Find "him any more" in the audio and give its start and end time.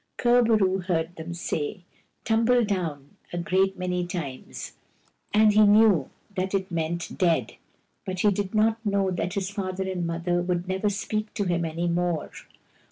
11.43-12.31